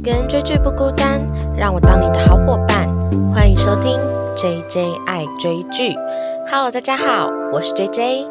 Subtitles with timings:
[0.00, 1.20] 一个人追剧不孤单，
[1.54, 2.88] 让我当你的好伙伴。
[3.34, 4.00] 欢迎收听
[4.34, 5.94] J J 爱追剧。
[6.50, 8.26] Hello，大家好，我是 J J。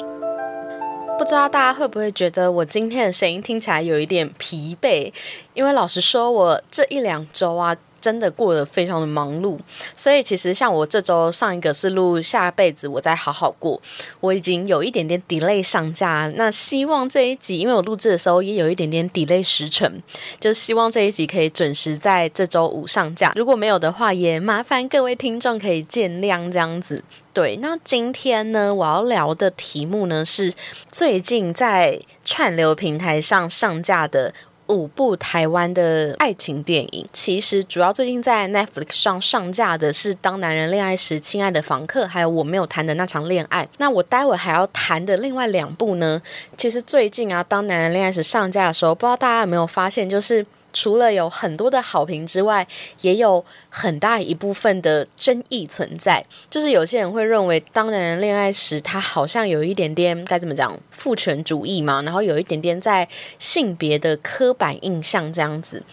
[1.19, 5.13] 不知道大家会不会觉得我今天的声音听起来有一点疲惫？
[5.53, 7.77] 因为老实说，我这一两周啊。
[7.99, 9.57] 真的过得非常的忙碌，
[9.93, 13.79] 所以其实像我这周上一个是录下辈子我再好好过，
[14.19, 16.31] 我已经有一点点 delay 上架。
[16.35, 20.01] 那希望这一集，因为我录制的时候也有一点点 delay 时程，
[20.39, 23.31] 就希望这一集可以准时在这周五上架。
[23.35, 27.03] 如果没有的话，也麻烦各位听众可以见谅这样子。
[27.31, 30.53] 对，那今天呢，我要聊的题目呢是
[30.91, 34.33] 最近在串流平台上上架的。
[34.69, 43.67] 五部台湾的爱情电影，其实主要最近在 Netflix 上上架的是《当男人恋爱时》、《亲爱的房客》，还有我没有谈的那场恋爱。
[43.79, 46.21] 那我待会还要谈的另外两部呢，
[46.55, 50.45] 其实最近啊，《当男人恋爱时》上架的时候，不知道大家有没有发现，就是。
[50.79, 52.65] 除了有很多的好评之外，
[53.01, 56.23] 也有很大一部分的争议存在。
[56.49, 63.05] 就是有些人会认为，当男人恋爱时，他好像有一点点该怎么讲父权主义嘛，然后有一点点在
[63.37, 65.83] 性别的刻板印象这样子。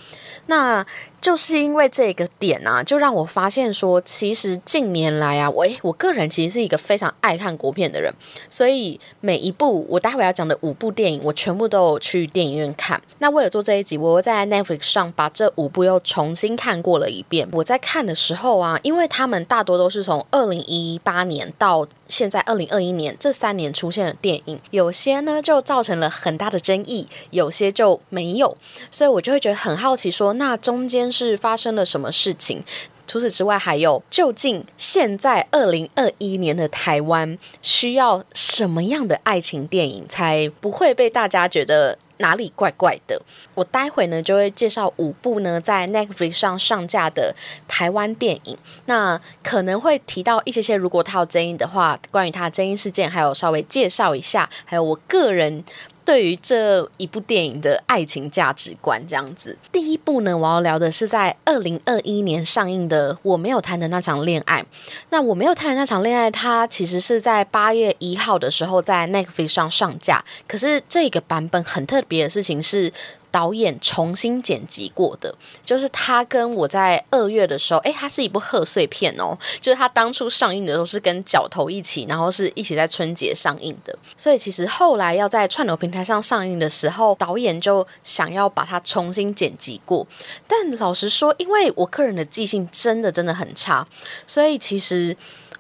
[0.47, 0.87] 那
[1.21, 8.13] 就是因为这个点啊，就让我发现说，其实近年来啊，我我个人其实是一个非常爱看国片的人，
[8.49, 13.01] 所以每一部我待会要讲的五部电影，我全部都有去电影院看。
[13.19, 17.49] 那为了做这一集，我在 Netflix 上把这五部又重新看过了一遍。
[17.53, 28.57] 我在看的时候啊，因为他们大多都是从二零一八年到现在二零二一年这三年出现的电影，有些呢就造成了很大的争议，有些就没有，
[28.93, 31.06] 所以我就会觉得很好奇，说那中间。
[31.11, 32.63] 是发生了什么事情？
[33.07, 43.23] 除此之外，还有究竟现在二零二一年的台湾需要什么样的爱情电影，才不会被大家觉得哪里怪怪的？
[43.55, 47.33] 我待会呢就会介绍五部呢在 Netflix 上上架的
[47.69, 55.65] 台湾电影，那可能会提到一些些，如果它有争议的话，关于它的争议事件，还有稍微介绍一下，还有我个人。
[56.07, 59.59] 对于这一部电影的爱情价值观，这样子。
[59.73, 64.63] 第一部呢，我要聊的是在二零二一年上映的《我没有谈的那场恋爱》。
[65.11, 70.25] 那我没有谈的那场恋爱，它其实是在八月一号的时候在 Netflix 上上架。
[70.47, 72.93] 可是这个版本很特别的事情是。
[73.37, 90.07] 导演重新剪辑过的，就是他跟我在二月的时候，哎，它是一部贺岁片哦，就是他当初上映的时候是跟角头一起，然后是一起在春节上映的，所以其实后来要在串流平台上上映的时候，导演就想要把它重新剪辑过，
[90.49, 93.87] 但老实说，因为我个人的记性真的真的很差，
[94.27, 95.15] 所以其实。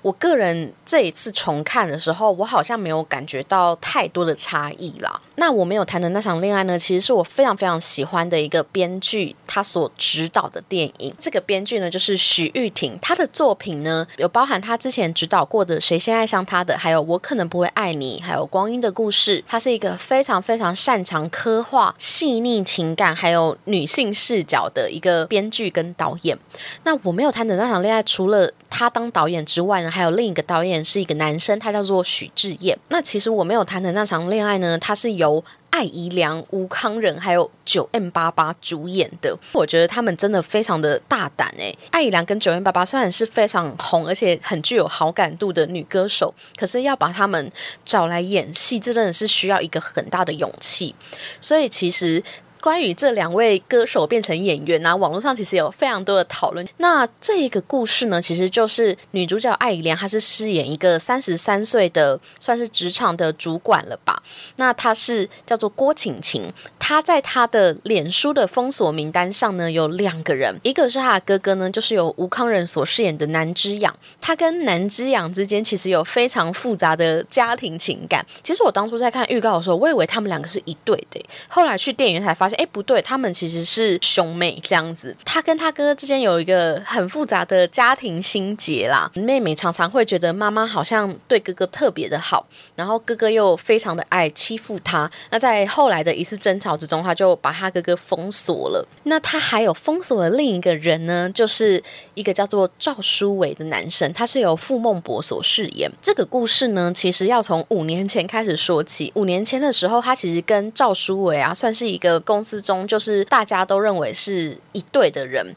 [0.06, 5.21] 我个人这一次重看的时候，我好像没有感觉到太多的差异啦。
[5.34, 11.12] 那我没有谈的那场恋爱呢，其实是我非常非常喜欢的一个编剧他所指导的电影。
[11.19, 19.41] 这个编剧呢，就是许玉婷，他的作品呢有包含他之前指导过的《谁先爱上他的》，还有《我可能不会爱你》，还有《光阴的故事》。
[19.49, 26.38] 他是一个非常非常擅长刻画细腻情感还有女性视角的一个编剧跟导演。
[26.84, 29.91] 那我没有谈的那场恋爱，除了他当导演之外呢？
[29.96, 32.78] 还有另一个导演是一个男生，他叫做许志燕。
[32.90, 39.34] 那其实我没有谈的那场恋爱呢，他是由艾怡良、吴康仁还有九 M 八八主演的。
[39.52, 41.74] 我觉得他们真的非常的大胆诶。
[41.90, 47.50] 艾怡良跟九 M 八八虽然是非常红而且很具有好感度的女歌手，可是要把他们
[47.82, 50.94] 找来演戏，这真的是需要一个很大的勇气。
[51.40, 52.22] 所以其实。
[52.66, 56.66] 关于这两位歌手变成演员呢，网络上其实有非常多的讨论。
[56.78, 64.21] 那这个故事呢，其实就是女主角艾怡良，她是饰演一个三十三岁的，算是职场的主管了吧？
[64.56, 78.26] 那她是叫做郭晴晴，她在她的脸书的封锁名单上呢，有两个人，一个是她的哥哥呢，就是由吴康仁所饰演的南之养，他跟南之养之间其实有非常复杂的家庭情感。
[78.43, 82.56] 其实我当初在看预告的时候，我以为他们两个是一对的，后来去电影院才发现。
[82.56, 85.14] 哎，不对，他们其实是兄妹这样子。
[85.25, 89.11] 他跟他哥哥之间有一个很复杂的家庭心结啦。
[89.14, 95.11] 妹妹常常会觉得妈妈好像对哥哥特别的好，然后哥哥又非常的爱欺负他。
[95.31, 98.88] 那在后来的一次争吵之中，他就把他哥哥封锁了。
[99.02, 101.82] 那他还有封锁的另一个人呢，就是
[102.14, 105.93] 一个叫做赵书伟的男生，他是由傅孟博所饰演。
[106.00, 109.12] 这个故事呢，其实要从五年前开始说起。
[109.14, 112.45] 五年前的时候，他其实跟赵书伟啊，算是一个公。
[112.46, 115.54] 之中就是大家都认为是一对的人。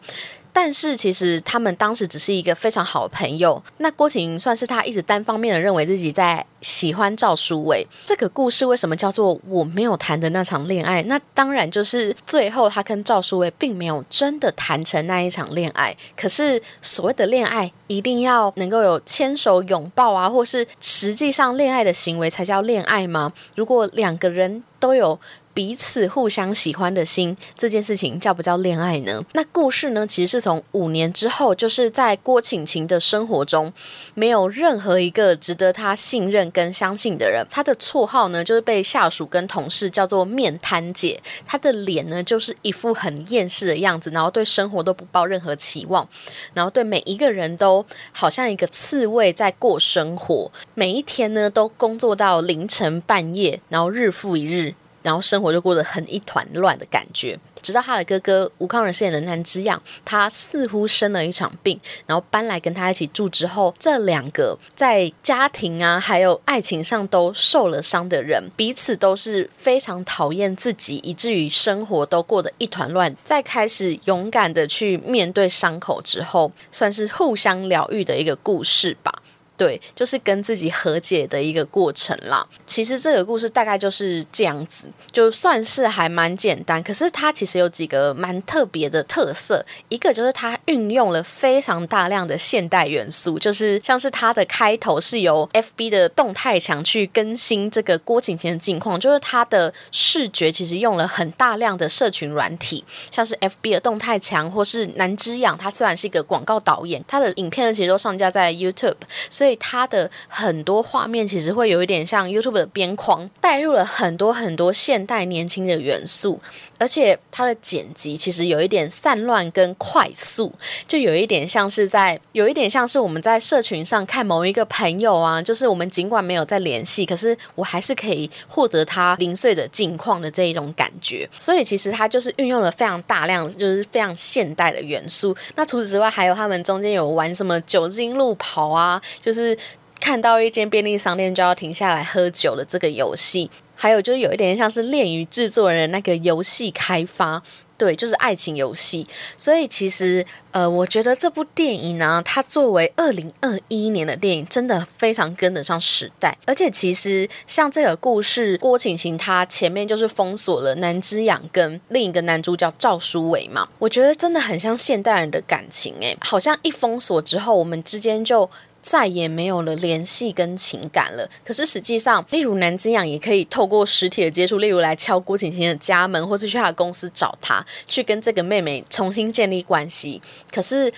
[0.52, 3.62] 但是其实他们当时只是一个非常好的朋友。
[3.78, 7.88] 那郭晴算是他一直单方面的认为自己在喜欢赵书伟。
[8.04, 11.04] 这个故事为什么叫做我没有谈的那场恋爱？
[11.04, 15.96] 那当然就是最后他跟赵书伟并没有真的谈成那一场恋爱。
[16.18, 23.32] 可是所谓的恋爱，一定要能够有牵手、拥抱啊，或是实际上恋爱的行为才叫恋爱吗？
[23.56, 25.18] 如果两个人都有。
[25.60, 29.22] 彼此互相喜欢的心，这件事情叫不叫恋爱呢？
[29.34, 30.08] 那故事呢？
[30.08, 33.74] 其实是从五年之后，就是在郭晴晴的生活中，
[34.14, 37.46] 没有任何一个值得她信任跟相信的人。
[37.52, 41.22] 她的绰号呢，就是被下属跟同事叫做“面瘫姐”。
[41.46, 46.08] 她的脸呢，就是一副很厌世的样子，然后对生活都不抱任何期望，
[46.54, 50.50] 然后对每一个人都好像一个刺猬在过生活。
[50.74, 54.74] 每一天呢，都工作到凌晨半夜，然后日复一日。
[55.02, 73.16] 然后生活就过得很一团乱的感觉，直到他的哥哥吴康仁饰演的南之阳，他似乎生了一场病，然后搬来跟他一起住之后，这两个在家庭啊还有爱情上都受了伤的人，彼此都是非常讨厌自己，以至于生活都过得一团乱。
[73.24, 79.22] 在开始勇敢的去面对伤口之后，算是互相疗愈的一个故事吧。
[79.60, 82.48] 对，就是跟自己和解的一个过程啦。
[82.66, 86.82] 其实这个故事大概就是这样子，就算是还蛮简单。
[86.82, 108.96] 可是它其实有几个蛮特别的特色，一个就是它运用了非常大量的现代元素，就是像是它的开头是由 FB 的动态墙去更新这个郭景贤的近况，就是它的视觉其实用了很大量的社群软体，像是 FB 的动态墙，或是南之养，他虽然是一个广告导演，他的影片呢其实都上架在 YouTube，
[109.30, 109.49] 所以。
[109.50, 116.40] 所以它的很多画面其实会有一点像 YouTube 的边框，带入了很多很多现代年轻的元素。
[116.80, 120.52] 而且它的剪辑其实有一点散乱跟快速，
[120.88, 131.30] 就有一点像是在，有一点像是我们在社群上看某一个朋友啊，就是我们尽管没有在联系，可是我还是可以获得他零碎的近况的这一种感觉。
[131.38, 135.36] 所以其实它就是运用了非常大量，就是非常现代的元素。
[135.56, 139.58] 那除此之外，还有他们中间有玩什么酒精路跑啊，就是
[140.00, 143.52] 看到一间便利商店就要停下来喝酒的这个游戏。
[143.82, 147.42] 还有就是有一点像是恋与制作人那个游戏开发，
[147.78, 149.08] 对，就是爱情游戏。
[149.38, 156.38] 所以其实，呃，我觉得这部电影呢，它作为二零二一年的电影，真的非常跟得上时代。
[156.46, 168.50] 而且其实像这个故事，郭晴晴她前面就是封锁了南之养跟另一个男主角赵书伟嘛，我觉得真的很像现代人的感情，诶，好像一封锁之后，我们之间就。
[168.82, 171.30] 再也没有了联系跟情感了。
[171.44, 180.22] 可是实际上，例如南京养也可以透过实体的接触，例如来敲郭晶晶的家门，或是去他的公司找他，去跟这个妹妹重新建立关系。
[180.52, 180.92] 可是。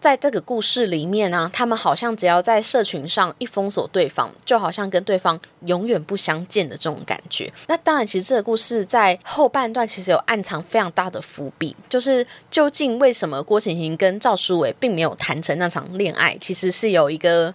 [0.00, 7.52] 在这个故事里面呢，他们好像只要在社群上一封锁对方，就好像跟对方永远不相见的这种感觉。
[7.68, 17.54] 那当然，其实这个故事在后半段其实有暗藏非常大的伏笔，就是究竟为什么郭晴晴跟赵书伟并没有谈成那场恋爱，其实是有一个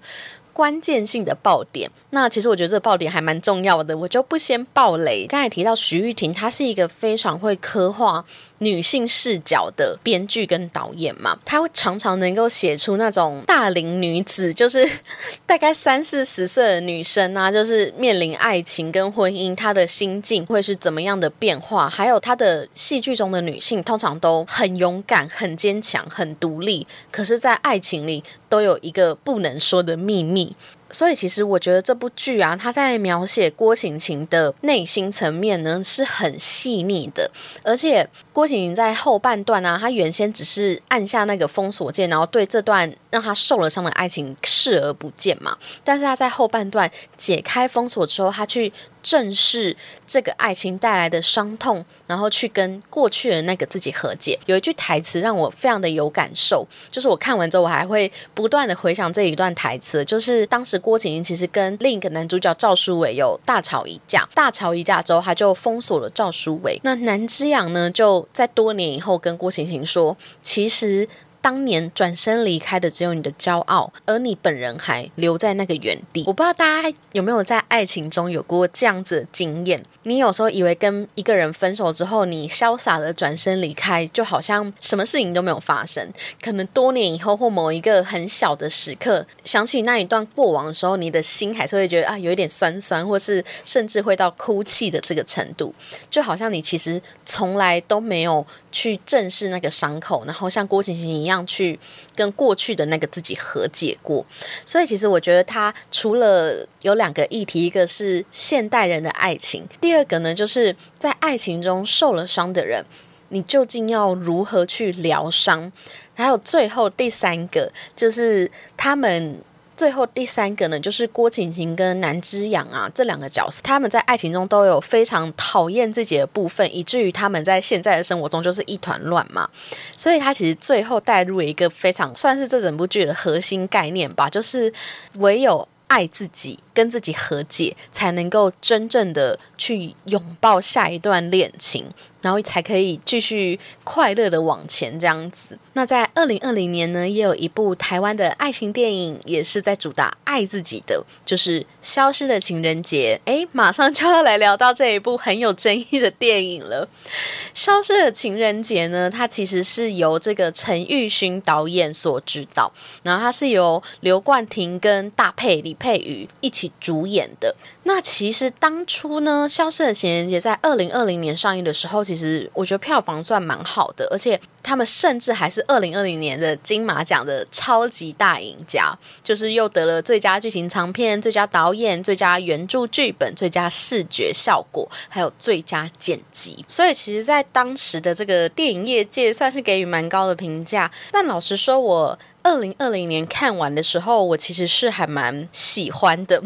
[0.53, 1.89] 关键性的爆点。
[2.15, 5.27] 那其实我觉得这个爆点还蛮重要的，我就不先爆雷。
[5.27, 8.25] 刚才提到徐玉婷，她是一个非常会刻画。
[8.59, 14.89] 女性视角的编剧跟导演嘛，她会常常能够写出那种大龄女子，就是
[15.45, 21.89] 大概三四十岁的女生啊，就是面临爱情跟婚姻，她的心境会是怎么样的变化？
[21.89, 30.55] 还有她的戏剧中的女性，通常都很勇敢、很坚强、很独立，可是，在爱情里都有一个不能说的秘密。
[30.91, 37.29] 所以，其实我觉得这部剧啊，他在描写郭晴晴的内心层面呢，是很细腻的。
[37.63, 45.57] 而且，郭晴晴在后半段啊，她原先只是按下那个封锁键，然后对这段让她受了伤的爱情视而不见嘛。
[45.83, 48.71] 但是，她在后半段解开封锁之后，她去。
[49.05, 54.39] 正视这个爱情带来的伤痛，然后去跟过去的那个自己和解。
[54.47, 60.03] 有一句台词让我非常的有感受，就是我看完之后，我还会不断的回想这一段台词。
[60.03, 66.79] 就是当时郭景英其实跟另一个男主角赵书伟有大吵一架，大吵一架之后，他就封锁了赵书伟。
[66.83, 71.07] 那南之阳呢，就在多年以后跟郭晴晴说，其实。
[71.45, 76.23] 当年转身离开的只有你的骄傲，而你本人还留在那个原地。
[76.25, 79.79] 我不知道大家有没有在爱情中有过这样子的经验？
[80.01, 86.11] 你有时候以为跟一个人分手之后，你潇洒的转身离开，就好像什么事情都没有发生。
[86.41, 95.71] 可能多年以后或某一个很小的时刻，想起那一段过往的时候，你的心还是会觉得啊，有一点酸酸，或是甚至会到哭泣的这个程度。
[96.09, 98.43] 就好像你其实从来都没有
[98.75, 101.25] 去正视那个伤口，然后像郭晶晶一。
[101.25, 101.79] 样去
[102.15, 104.23] 跟过去的那个自己和解过。
[104.63, 112.85] 所以其实我觉得他除了有两个议题，一个是现代人的爱情，第二个呢就是在爱情中受了伤的人，
[113.29, 115.71] 你究竟要如何去疗伤？
[116.13, 119.41] 还有最后第三个就是他们。
[119.75, 129.49] 最后第三个呢，就是郭晴晴跟南之阳啊这两个角色，他们在爱情中都有非常讨厌自己的部分，以至于他们在现在的生活中就是一团乱嘛。
[129.95, 134.71] 所以他其实最后带入了一个非常算是这整部剧的核心概念吧，就是
[135.15, 136.59] 唯有爱自己。
[136.75, 141.85] 跟自己和解，才能够真正的去拥抱下一段恋情，
[142.25, 145.55] 然后才可以继续快乐的往前这样子。
[145.73, 153.21] 那在二零二零年呢，也有一部台湾的爱情电影，也是在主打爱自己的，就是《消失的情人节》。
[153.29, 156.87] 诶，马上就要来聊到这一部很有争议的电影了。
[157.53, 166.71] 《消失的情人节》呢，它其实是由这个陈玉勋导演所指导，然后它是由刘冠廷跟大佩李佩瑜一起。
[166.79, 167.55] 主演的
[167.87, 178.91] 那其实当初呢，《消失的情人节》在二零二零年上映的时候，其实我觉得票房算蛮好的，而且他们甚至还是二零二零年的金马奖的超级大赢家，
[179.23, 186.65] 就是又得了最佳剧情长片、最佳导演、最佳原著剧本、最佳视觉效果，还有最佳剪辑。
[186.67, 190.91] 所以其实，在当时的这个电影业界，算是给予蛮高的评价。
[191.11, 192.17] 但老实说，我。
[192.45, 196.39] 二零二零年看完的时候，我其实是还蛮喜欢的。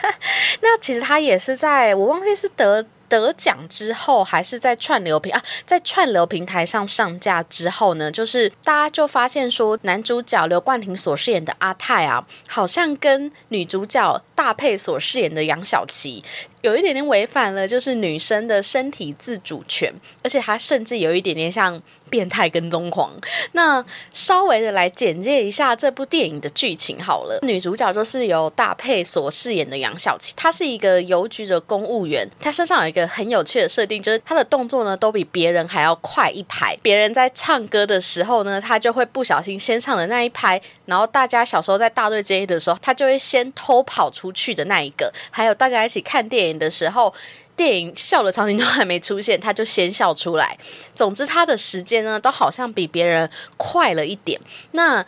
[0.62, 16.24] 那其实他也是在我忘记是得得奖之后，还是在串流平啊，在串流平台上上架之后呢，就是大家就发现说，男主角刘冠廷所饰演的阿泰啊，好像跟女主角大佩所饰演的杨小琪。
[16.64, 19.92] 有一点点违反了，就是女生的身体自主权，
[20.22, 21.78] 而且他甚至有一点点像
[22.08, 23.12] 变态跟踪狂。
[23.52, 27.38] 那稍微的来简介一下这部电影的剧情好了。
[27.42, 32.26] 女主角就是由大佩所饰演的杨小琪，她是一个邮局的公务员。
[32.40, 36.74] 她身上有一个很有趣的设定，就是她的动作呢都比别人还要快一拍。
[36.80, 45.12] 别人在唱歌的时候呢，她就会不小心先唱的那一拍，然后大家小时候在大队接的时候，她就会先偷跑出去的那一个。
[45.30, 46.53] 还有大家一起看电影。
[46.58, 47.12] 的时候，
[47.56, 50.56] 电影笑的场景都还没出现，他就先笑出来。
[50.94, 54.40] 总之，他的时间呢，都好像比别人快了一点。
[54.72, 55.04] 那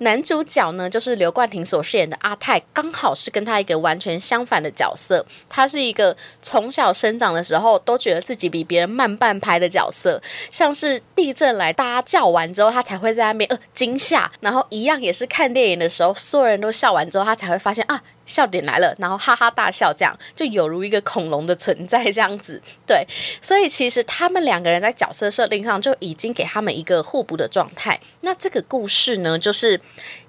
[0.00, 5.24] 男主角呢，就是刘冠廷所饰演的阿泰，刚好是跟他一个完全相反的角色。
[5.48, 14.30] 他是一个从小生长的时候都觉得自己比别人慢半拍的角色，像是地震来，大家叫完之后，他才会在那边呃惊吓。
[14.40, 18.02] 然后一样也是看电影的时候，所有人都笑完之后，他才会发现啊。
[18.26, 22.60] 笑点来了，然后哈哈大笑，这样就有如一个恐龙的存在，这样子。
[22.86, 23.06] 对，
[23.40, 27.98] 所以其实他们两个人在角色设定上就已经给他们一个互补的状态。
[28.20, 29.80] 那这个故事呢，就是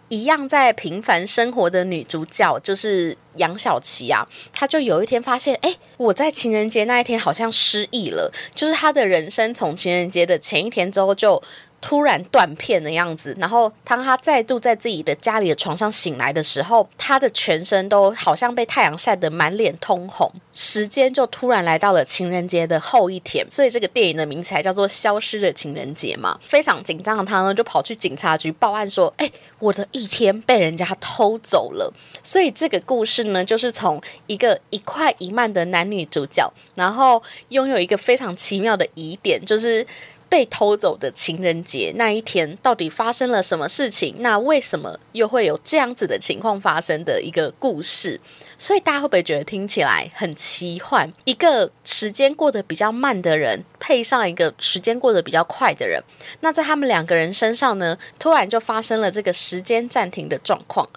[0.09, 11.41] 一样在平凡生活的女主角，就是杨小琪啊，她就有一天发现，哎，我在情人节那一天好像失忆了，就是她的人生从情人节的前一天之后就。
[11.79, 20.31] 突然断片的样子，然后当他再度在自己的家里的床上醒来的时候，他的全身都好像被太阳晒得满脸通红。
[20.51, 26.37] 时间就突然来到了情人节的后一天，所以这个电影的名字才叫做《消失的情人节》嘛。
[26.41, 31.93] 非常紧张的他呢，就跑去警察局报案说：“哎，我的一天被人家偷走了。”
[32.23, 39.85] 所以这个故事呢，就是从一个一快一慢的男女主角，然后拥有一个非常奇妙的疑点，就是。
[40.29, 44.15] 被偷走的情人节那一天，到底发生了什么事情？
[44.19, 48.19] 那为什么又会有这样子的情况发生的一个故事？
[48.59, 51.11] 所以大家会不会觉得听起来很奇幻？
[51.25, 56.01] 一个时间过得比较慢的人，配上一个时间过得比较快的人，
[56.41, 60.89] 那在他们两个人身上呢，突然就发生了这个时间暂停的状况。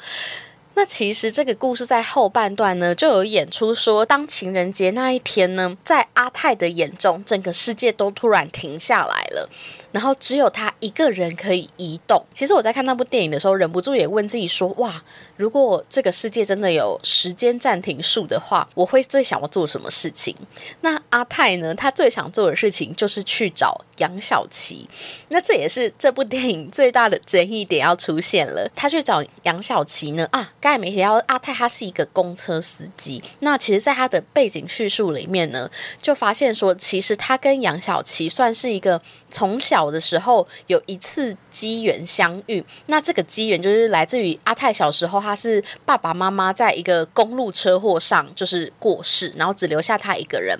[0.81, 9.51] 那其实这个故事在后半段呢，就有演出说，当情人节那一天呢，在阿泰的眼中，整个世界都突然停下来了。
[9.93, 12.25] 然后只有他一个人可以移动。
[12.33, 15.03] 其实我在看那部电影的时候，忍不住也问自己说：哇，
[15.37, 20.35] 如果这个世界真的有时间暂停术的话，我会最想要做什么事情？
[20.83, 21.75] 那阿泰呢？
[21.75, 24.89] 他最想做的事情就是去找杨小琪。
[25.29, 28.71] 那这也是这部电影最大的争议点要出现了。
[28.77, 30.29] 他去找杨小琪呢？
[30.31, 35.69] 啊，刚才没提到阿泰他是一个公车司机，那其实，在他的背景叙述里面呢，
[36.00, 39.03] 就发现说，其实他跟杨小琪算是一个。
[39.33, 50.59] 从小的时候有一次机缘相遇，那这个机缘就是来自于阿泰小时候，他是爸爸妈妈在一个公路车祸上就是过世，然后只留下他一个人。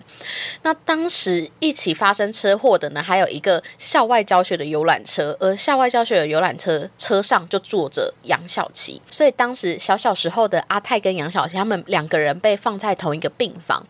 [0.63, 13.87] 那当时一起发生车祸的呢，还有一个校外教学的游览车，而校外教学的游览车车上就坐着杨小琪，所以当时小小时候的阿泰跟杨小琪他们两个人被放在同一个病房。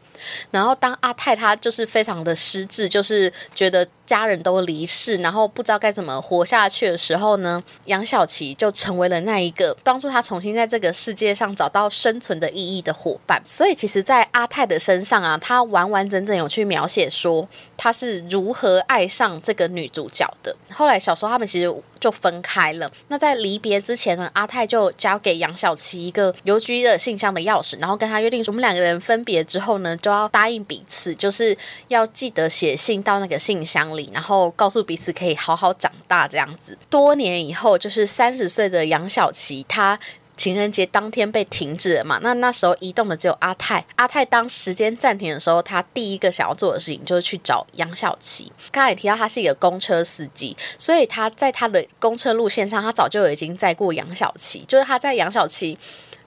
[0.51, 13.41] 然后，当阿泰他就是非常的失智，就是觉得家人都离世，然后不知道该怎么活下去的时候呢，杨小琪就成为了那一个帮助他重新在这个世界上找到生存的意义的伙伴。
[13.45, 20.55] 所以，其实，在阿泰的身上啊，他完完整整有去描写说他是如何爱上这个女主角的。
[20.73, 21.75] 后来，小时候他们其实。
[22.01, 22.91] 就分开了。
[23.09, 31.57] 那在离别之前呢，阿泰就交给杨小琪一个邮局的信箱的钥匙，然后跟他约定说，我们两个人分别之后呢，就要答应彼此，就是
[31.89, 36.77] 要记得写信到那个信箱里，然后告诉彼此可以好好长大这样子。
[36.89, 39.99] 多年以后，就是三十岁的杨小琪，他。
[40.37, 42.19] 情人节当天被停止了嘛？
[42.23, 43.85] 那那时候移动的只有阿泰。
[43.97, 48.51] 阿泰当时间暂停的时候，他第一个想要做的事情就是去找杨小琪。
[48.73, 54.65] 刚才也提到他是一个公车司机，所以他在他的公车路线上，他早就已经载过杨小琪。
[54.67, 55.77] 就是他在杨小琪。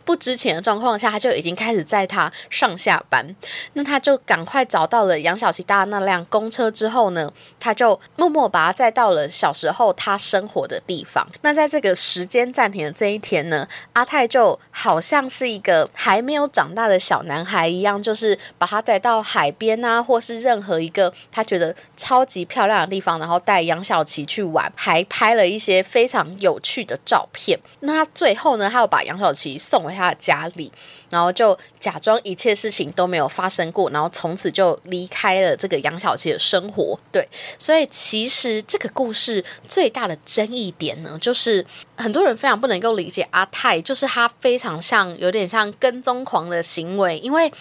[0.06, 3.36] 不知情的状况下，他就已经开始载他上下班。
[3.74, 11.26] 那他就赶快找到了杨小琪搭那辆公车之后呢，他就默默把他载到了小时候他生活的地方。
[11.42, 27.58] 那在这个时间暂停的这一天呢，阿泰就好像是一个还没有长大的小男孩一样，就是把他载到海边啊，或是任何一个他觉得超级漂亮的地方，然后带杨小琪去玩，还拍了一些非常有趣的照片。
[27.80, 29.93] 那最后呢，他又把杨小琪送回。
[29.94, 30.72] 他的家里，
[31.10, 37.00] 然后就假装一切事情都没有发生过，然后从此就离开了这个杨小琪的生活。
[37.12, 47.52] 对，所以其实这个故事最大的争议点呢，就是很多人非常不能够理解阿泰，就是他非常像有点像跟踪狂的行为，因为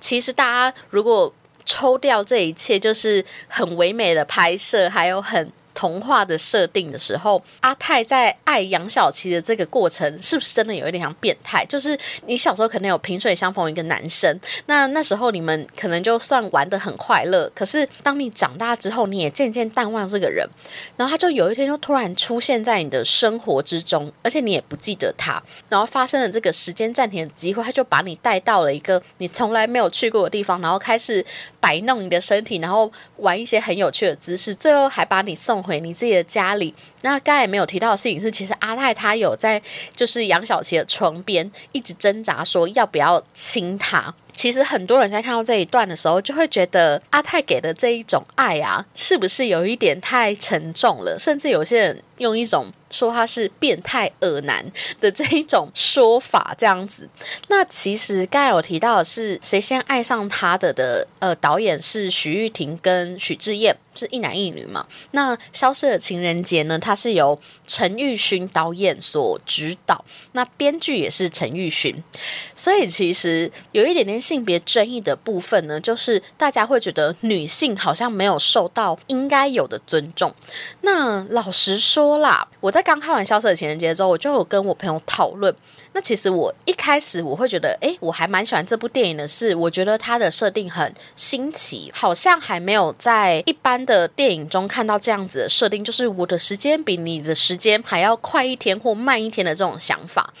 [0.00, 1.32] 其实大家如果
[1.64, 5.52] 抽掉这一切，就是很唯美的拍摄，还有很。
[5.74, 11.66] 童话的设定的时候，阿泰在爱杨小琪的这个过程，是不是真的有一点像变态？
[11.66, 20.48] 就是你小时候可能有萍水相逢一个男生，那那时候你们可能就算玩的很快乐，可是当你长大之后，你也渐渐淡忘这个人，
[20.96, 31.24] 然后他就有一天就突然出现在你的生活之中，而且你也不记得他，然后发生了这个时间暂停的机会，他就把你带到了一个你从来没有去过的地方，然后开始
[31.58, 35.63] 摆弄你的身体，然后玩一些很有趣的姿势，最后还把你送。
[35.64, 36.74] 回你自己的家里。
[37.00, 39.60] 那刚才也没有提到的事情是，其实阿泰他有在
[39.96, 44.14] 就是杨小琪的床边一直挣扎，说要不要亲她。
[44.32, 51.16] 其实很多人在看到这一段的时候，就会觉得阿泰给的这一种爱啊，是不是有一点太沉重了？
[51.18, 54.64] 甚至有些人用一种说他是变态恶男
[55.00, 57.08] 的这一种说法，这样子。
[57.48, 64.86] 那其实刚才有提到的是谁先爱上他的的呃导演是徐玉婷跟许志燕，是一男一女嘛？
[65.10, 66.78] 那消失的情人节呢？
[66.78, 72.02] 他是由陈玉勋导演所指导，那编剧也是陈玉勋，
[72.54, 80.32] 所以其实有一点点性别争议的部分呢，就是大家会觉得女性好像没有受到应该有的尊重。
[80.82, 85.52] 那老实说啦，我在刚看完《消失的情人节》之后，我就有跟我朋友讨论。
[85.92, 100.34] 那其实我一开始我会觉得，哎，我还蛮喜欢这部电影的，是我觉得它的设定很新奇，好像还没有在一般的电影中看到这样子的设定，就是我的时间比你的时间还要快一天或慢一天的这种想法。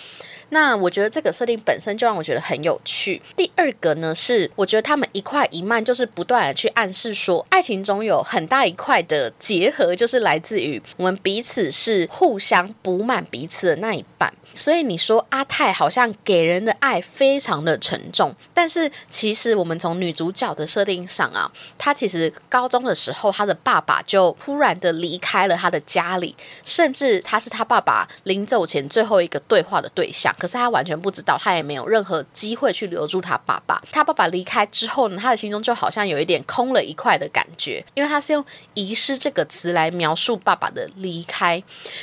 [0.54, 3.20] 那我觉得这个设定本身就让我觉得很有趣。
[3.36, 14.32] 第二个呢，是我觉得他们一块一慢，就是不断的去暗示说，爱情中有很大一块的结合，就是来自于我们彼此是互相补满彼此的那一半。
[14.54, 33.82] 所以你说阿泰好像给人的爱非常的沉重，但是其实我们从女主角的设定上啊，她其实高中的时候，她的爸爸就突然的离开了她的家里，甚至她是她爸爸临走前最后一个对话的对象，可是她完全不知道，她也没有任何机会去留住她爸爸。
[33.90, 41.60] 她爸爸离开之后呢，她的心中就好像有一点空了一块的感觉，因为她是用遗失这个词来描述爸爸的离开。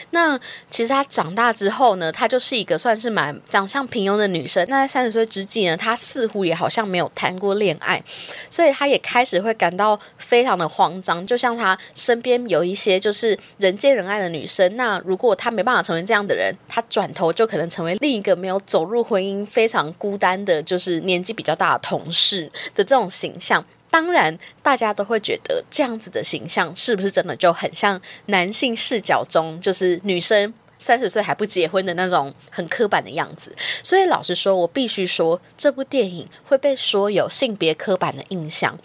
[0.10, 0.38] 那
[0.70, 2.41] 其实她长大之后呢，她就。
[2.42, 8.04] 是一个算是蛮长相平庸的女生，那在三十岁之际呢，她似乎也好像没有谈过恋爱，
[8.50, 11.26] 所以她也开始会感到非常的慌张。
[11.26, 23.64] 就像她身边有一些就是人见人爱的女生，那如果她没办法成为这样的人，她转头就可能成为另一个没有走入婚姻、非常孤单的，就是年纪比较大的同事的这种形象。
[23.90, 33.56] 当然，大家都会觉得这样子的形象是不是真的就很像男性视角中，就是女生三十岁还不结婚的那种很刻板的样子？
[33.84, 38.76] 所以，老实说，我必须说，这部电影会被说有性别刻板的印象，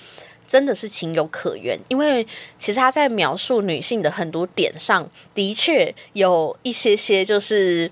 [0.46, 1.78] 真的是情有可原。
[1.88, 2.26] 因为
[2.58, 7.90] 其实他在描述女性的很多点上的确有一些些，就是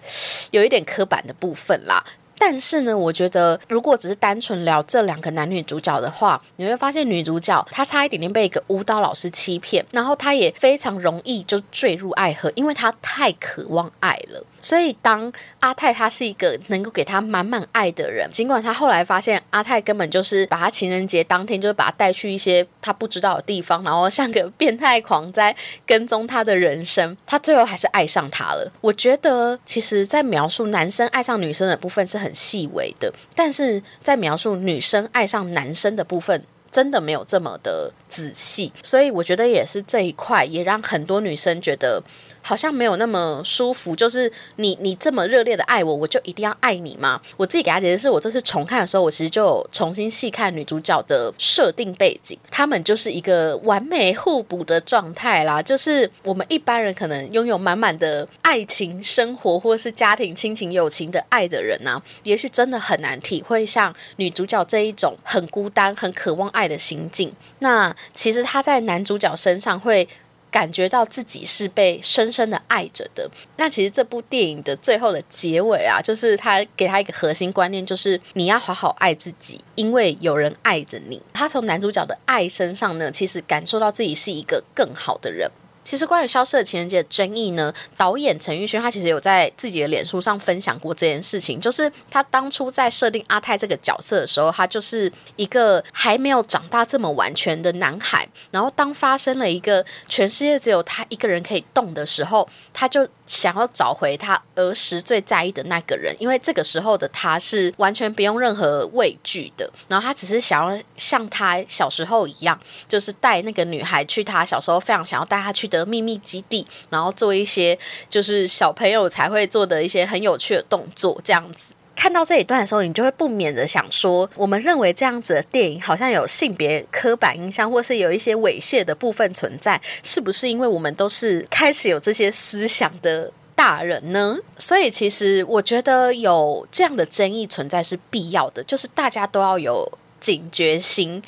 [0.50, 2.04] 有一点刻板的部分啦。
[2.46, 14.44] 但是呢，我觉得如果只是单纯聊这两个男女主角的话，你会发现女主角她差一点点被一个舞蹈老师欺骗，然后她也非常容易就坠入爱河，因为她太渴望爱了。
[14.64, 25.54] 所以，当阿泰他是一个能够给他满满爱的人，尽管他后来发现阿泰根本就是把他情人节当天就是把他带去一些他不知道的地方，然后像个变态狂在
[25.86, 28.72] 跟踪他的人生，他最后还是爱上他了。
[28.80, 38.72] 我觉得，其实，在描述男生爱上女生的部分是很细微的，但是在描述女生爱上男生的部分，真的没有这么的仔细。
[38.82, 42.02] 所以，我觉得也是这一块，也让很多女生觉得。
[42.46, 47.18] 好像没有那么舒服，就是你你这么热烈的爱我，我就一定要爱你吗？
[47.38, 55.62] 我自己给他解释是，我这次重看的时候，我其实就重新细看女主角的设定背景，他们就是一个完美互补的状态啦。
[55.62, 67.32] 就是我们一般人可能拥有满满的爱情生活或是家庭亲情友情的爱的人呢，也许真的很难体会像女主角这一种很孤单、很渴望爱的心境。
[67.60, 70.06] 那其实他在男主角身上会。
[70.54, 73.28] 感觉到自己是被深深的爱着的。
[73.56, 81.20] 那其实这部电影的最后的结尾啊，就是他给他一个核心观念，就是你要好好爱自己，因为有人爱着你。
[81.32, 85.50] 他从男主角的爱身上呢，其实感受到自己是一个更好的人。
[85.84, 103.06] 其实关于消失的情人节的争议呢，导演陈玉轩他其实有在自己的脸书上分享过这件事情，就是他当初在设定阿泰这个角色的时候，他就是一个还没有长大这么完全的男孩，然后当发生了一个全世界只有他一个人可以动的时候，他就。
[103.26, 112.58] 想要找回他儿时最在意的那个人，因为这个时候的他是完全不用任何畏惧的，然后他只是想要像他小时候一样，
[112.88, 117.78] 就是带那个女孩去他小时候非常想要带她去的秘密基地，然后做一些
[118.10, 121.74] 就是小朋友才会做的一些很有趣的动作，这样子。
[121.96, 134.36] 看到这一段的时候，你就会不免的想说：我们认为这样子的电影好像有性别刻板印象，或是有一些猥亵的部分存在，是不是因为我们都是开始有这些思想的大人呢？
[134.58, 141.22] 所以，其实我觉得有这样的争议存在是必要的，就是大家都要有警觉心。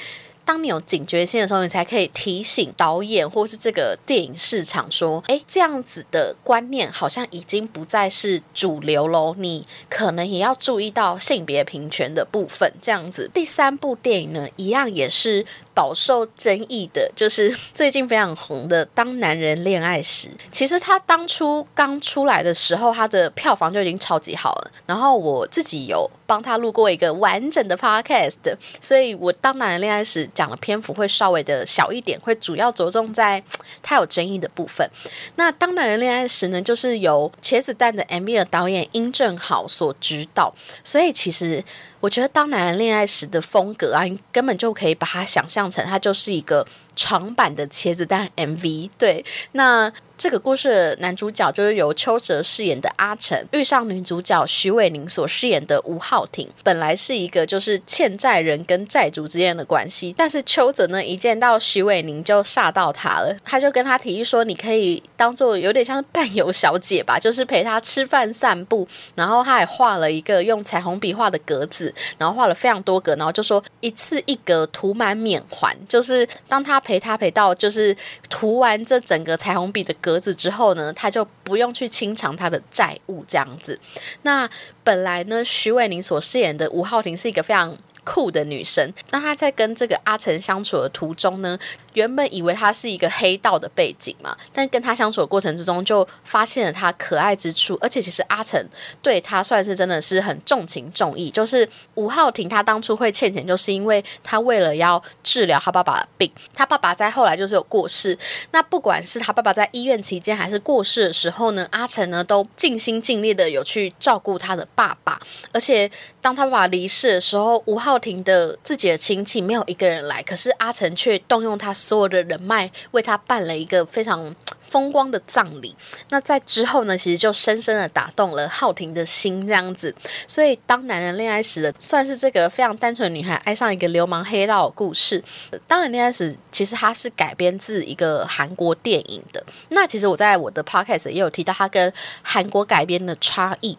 [0.46, 9.34] 当你有警觉性的时候，你才可以提醒导演或是这个电影市场说：“哎，这样子的观念好像已经不再是主流喽。
[9.36, 15.44] 你可能也要注意到性别平权的部分。”这样子，第三部电影呢，一样也是。
[15.76, 20.28] 饱受争议的， 就是最近非常红的《当男人恋爱时》。
[20.50, 24.70] 其实他当初刚出来的时候，他的票房就已经超级好了。
[24.86, 33.42] 然后我自己有帮他录过一个完整的 podcast，所以我《当男人恋爱时》讲的篇幅会稍微的小一点，会主要着重在
[33.82, 34.88] 他有争议的部分。
[35.34, 41.62] 那《当男人恋爱时》呢，就是由茄子蛋的 MV 的导演殷正豪所指导，所以其实。
[42.00, 48.90] 我觉得当男人恋爱时的风格啊，你根本就可以把它想象成，它就是一个长版的茄子蛋 MV。
[48.98, 49.92] 对，那。
[50.18, 56.48] 这个故事的男主角就是由邱泽饰演的阿成，遇上女主角徐伟宁所饰演的吴浩庭。
[56.62, 77.94] 本来是一个就是欠债人跟债主之间的关系，但是邱泽呢一见到徐伟宁就吓到他了，他就跟他提议说：“你可以当做有点像是伴游小姐吧，就是陪他吃饭散步。”然后他还画了一个用彩虹笔画的格子，然后画了非常多格，然后就说一次一格涂满缅环，就是当他陪他陪到就是
[78.30, 79.94] 涂完这整个彩虹笔的。
[80.06, 83.76] 格子之后呢，他就不用去清偿他的债务，这样子。
[84.22, 84.48] 那
[84.84, 88.90] 本来呢，徐伟宁所饰演的吴浩庭是一个非常酷的女生。
[89.10, 91.58] 那她在跟这个阿成相处的途中呢？
[91.92, 97.78] 原本以为他是一个黑道的背景嘛，但跟他相处的过程之中，就发现了他可爱之处。
[97.80, 98.62] 而且其实阿成
[99.00, 101.30] 对他算是真的是很重情重义。
[101.30, 108.16] 就是吴浩庭他当初会欠钱，就是因为他为了要治疗他爸爸的病，他爸爸在后来就是有过世。
[108.50, 115.18] 那不管是他爸爸在医院期间，还是过世的时候呢，阿成呢都尽心尽力的有去照顾他的爸爸。
[115.50, 115.90] 而且
[116.26, 124.34] 当他爸爸离世的时候，吴浩庭的自己的亲戚没有一个人来，可是阿成却动用他所有的人脉，为他办了一个非常。
[124.66, 125.72] 风光的葬礼，
[126.08, 129.94] 那在之后呢，其实就深深的打动了浩庭的心，这样子。
[130.26, 135.22] 所以，当男人恋爱时的，算是这个非常单纯的女孩爱上一个流氓黑道的故事。
[135.68, 139.40] 当然，恋爱时其实它是改编自一个韩国电影的。
[139.68, 141.90] 那其实我在我的 podcast 也有提到它跟
[142.22, 143.78] 韩国改编的差异。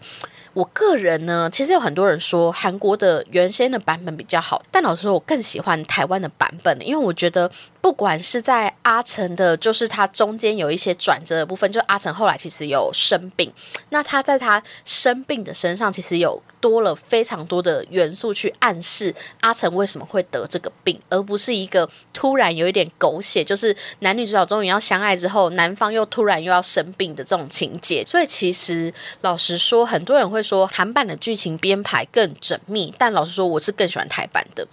[0.58, 13.54] 我个人呢，其实有很多人说韩国的原先的版本比较好，但老实说，我更喜欢台湾的版本，因为我觉得不管是在阿成的，就是他中间有一些转折的部分，就阿成后来其实有生病，
[13.90, 16.42] 那他在他生病的身上，其实有。
[16.60, 28.04] 多了非常多的元素去暗示阿成为什么会得这个病，而不是一个突然有一点狗血，就是男女主角终于要相爱之后，男方又突然又要生病的这种情节。
[28.06, 34.68] 所以其实老实说，很多人会说韩版的剧情编排更缜密，但老实说，我是更喜欢台版的。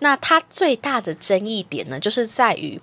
[0.00, 2.80] 那它最大的争议点呢，就是在于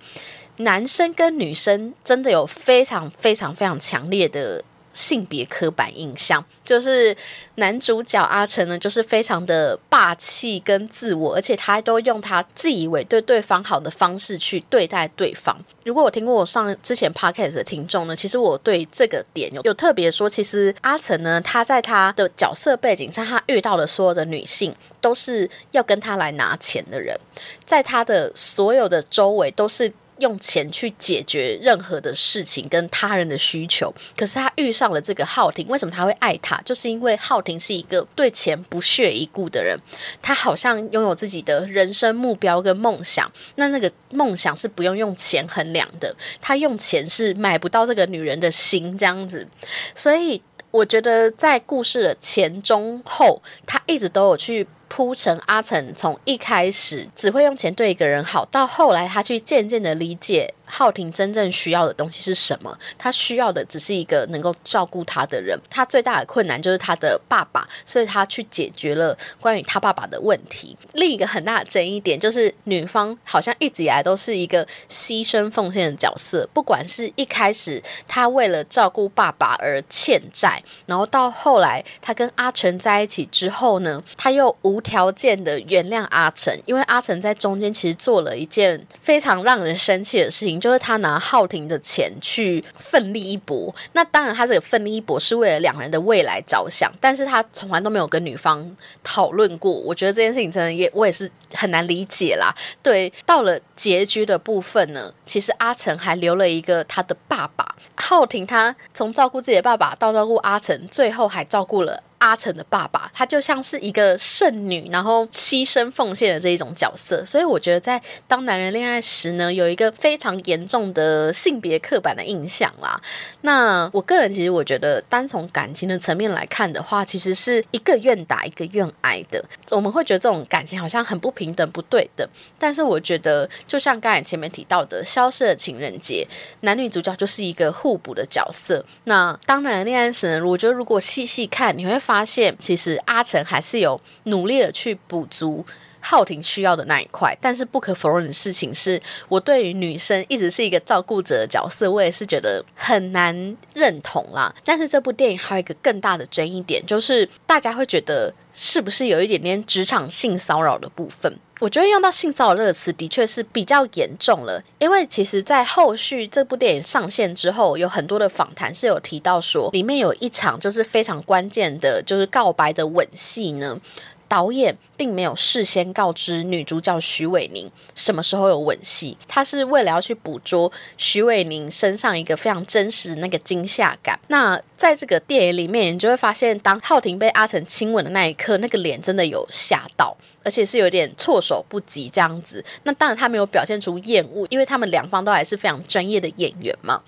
[0.58, 4.64] 男生跟女生真的有非常非常非常强烈的。
[4.92, 7.16] 性别刻板印象就是
[7.56, 15.56] 男主角阿成呢，就是非常的霸气跟自我，而且他都用他自以为对对方好的方式去对待对方。
[15.84, 27.18] 如果我听过我上之前 podcast 的听众呢，其实我对这个点有有特别说，其实阿成呢，他在他的角色背景上，他遇到的所有的女性都是要跟他来拿钱的人，
[27.64, 29.92] 在他的所有的周围都是。
[30.18, 36.60] 用钱去解决任何的事情跟他人的需求，可是他遇上了这个浩庭，为什么他会爱他？
[36.62, 39.78] 就是因为浩庭是一个对钱不屑一顾的人，
[40.20, 49.46] 他好像拥有自己的人生目标跟梦想，那那个梦想是不用用钱衡量的，他用钱是买不到这个女人的心这样子，
[49.94, 54.66] 所以我觉得在故事的前中后，他一直都有去。
[54.88, 60.54] 铺成阿成从一开始只会用钱对一个人好，到后来他去渐渐的理解。
[60.68, 62.76] 浩庭真正需要的东西是什么？
[62.96, 65.58] 他需要的只是一个能够照顾他的人。
[65.70, 70.76] 他最大的困难就是他的爸爸，所以他去解决了关于他爸爸的问题。
[70.92, 76.46] 另一个很大的争议点就是，女方好像一直以来都是一个牺牲奉献的角色。
[76.52, 90.57] 不管是一开始她为了照顾爸爸而欠债，然后到后来她跟阿成在一起之后呢，她又无条件的原谅阿成，因为阿成在中间其实做了一件非常让人生气的事情。
[90.60, 98.68] 就是他拿浩庭的钱去奋力一搏，那当然他这个奋力一搏是为了两人的未来着想，但是他从来都没有跟女方
[99.02, 99.72] 讨论过。
[99.72, 102.54] 我觉得这件事情真的也我也是很难理解啦。
[102.82, 112.02] 对，到了结局的部分呢，其实阿成还留了一个他的爸爸浩庭，他从照顾自己的爸爸到照顾阿成，最后还照顾了。
[112.18, 123.00] 阿成的爸爸，他就像是一个圣女，然后牺牲奉献的这一种角色，所以我觉得在当男人恋爱时呢，有一个非常严重的性别刻板的印象啦。
[123.42, 129.44] 那我个人其实我觉得，单从感情的层面来看的话，其实是一个愿打一个愿挨的。
[129.70, 132.28] 我们会觉得这种感情好像很不平等、不对等，
[132.58, 136.26] 但是我觉得，就像刚才前面提到的《消失的情人节》，
[136.62, 138.84] 男女主角就是一个互补的角色。
[139.04, 141.96] 那当然，恋爱时呢，我觉得如果细细看，你会。
[142.08, 145.62] 发现其实阿成还是有努力的去补足
[146.00, 154.50] 浩庭需要的那一块，但是不可否认的事情是，我对于女生一直是一个照顾者的角色，我也是觉得很难认同啦。
[154.64, 161.36] 但是这部电影还有一个更大的争议点，就是大家会觉得是不是有一点点职场性骚扰的部分？
[161.60, 173.80] 我觉得用到性骚扰这个词的确是比较严重了，因为其实，在后续这部电影上线之后，有很多的访谈是有提到说，里面有一场就是非常关键的，就是告白的吻戏呢。
[174.28, 184.20] 导演并没有事先告知女主角徐伟宁什么时候有吻戏，他是为了要去捕捉徐伟宁身上一个非常真实的那个惊吓感。
[184.28, 190.14] 那在这个电影里面，你就会发现，当浩庭被阿成亲吻的那一刻，那个脸真的有吓到。
[190.42, 197.00] 而且是有点措手不及这样子，那当然他没有表现出厌恶，因为他们两方都还是非常专业的演员嘛。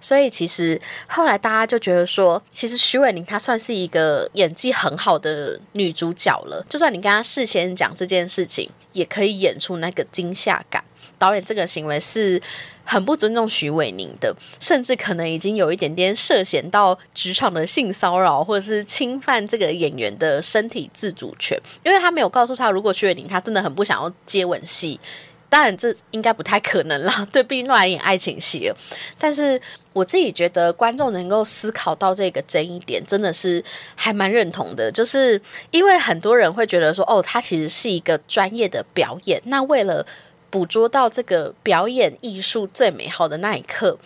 [0.00, 6.64] 所以其实后来大家就觉得说，其实徐伟宁她算是一个演技很好的女主角了。
[6.68, 10.82] 就算你跟她事先讲这件事情，也可以演出那个惊吓感。
[11.18, 12.40] 导演这个行为是。
[12.90, 24.98] 很不尊重徐伟宁的，甚至可能已经有一点点涉嫌到职场的性骚扰，或者是侵犯这个演员的身体自主权，因为他没有告诉他，如果徐伟宁他真的很不想要接吻戏。
[25.50, 28.76] 当然这应该不太可能啦， 对，毕竟都来演爱情戏了。
[29.18, 29.60] 但是
[29.92, 33.62] 我自己觉得观众能够思考到这个争议点，真的是
[33.96, 34.90] 还蛮认同的。
[34.90, 35.38] 就是
[35.70, 39.40] 因为很多人会觉得说，哦，他其实是一个专业的表演。
[39.44, 40.06] 那为了
[40.50, 43.98] 捕捉到这个表演艺术最美好的那一刻，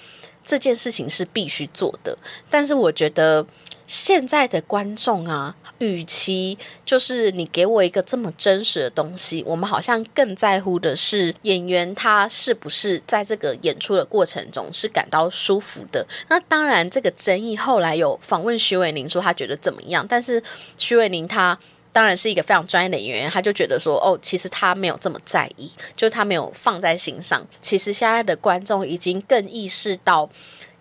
[0.44, 2.16] 这件事情是必须做的。
[2.50, 3.46] 但是我觉得
[3.86, 5.56] 现在的观众啊。
[5.78, 16.06] 与其就是你给我一个这么真实的东西，我们好像更在乎的是演员他是不是在这个演出的过程中是感到舒服的。
[16.28, 20.40] 那当然，这个争议后来有访问徐伟宁说他觉得怎么样，但是
[20.76, 21.58] 徐伟宁他
[21.92, 27.46] 当然是一个非常专业的演员，他就觉得说哦，其实他没有这么在意，就是他没有放在心上。
[27.60, 30.28] 其实现在的观众已经更意识到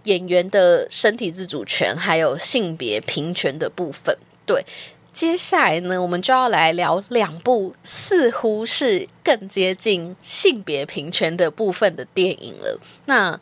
[0.04, 4.18] 演员的身体自主权还有性别平权的部分。
[4.46, 4.66] 对，
[5.12, 12.80] 接下来呢，我们就要来聊两部似乎是更接近性别平权的部分的电影了。
[13.06, 13.40] 那